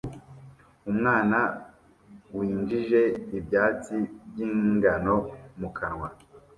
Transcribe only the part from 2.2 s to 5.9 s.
winjije ibyatsi by'ingano mu